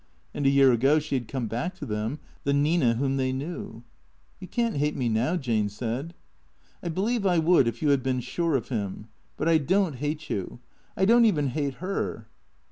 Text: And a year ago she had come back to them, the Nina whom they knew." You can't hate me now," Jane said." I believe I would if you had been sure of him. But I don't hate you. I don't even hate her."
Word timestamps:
And 0.33 0.47
a 0.47 0.49
year 0.49 0.71
ago 0.71 0.97
she 0.97 1.13
had 1.13 1.27
come 1.27 1.45
back 1.45 1.75
to 1.75 1.85
them, 1.85 2.17
the 2.43 2.53
Nina 2.55 2.95
whom 2.95 3.17
they 3.17 3.31
knew." 3.31 3.83
You 4.39 4.47
can't 4.47 4.77
hate 4.77 4.95
me 4.95 5.09
now," 5.09 5.37
Jane 5.37 5.69
said." 5.69 6.15
I 6.81 6.89
believe 6.89 7.23
I 7.23 7.37
would 7.37 7.67
if 7.67 7.83
you 7.83 7.89
had 7.89 8.01
been 8.01 8.19
sure 8.19 8.55
of 8.55 8.69
him. 8.69 9.05
But 9.37 9.47
I 9.47 9.59
don't 9.59 9.97
hate 9.97 10.27
you. 10.27 10.59
I 10.97 11.05
don't 11.05 11.25
even 11.25 11.49
hate 11.49 11.75
her." 11.75 12.25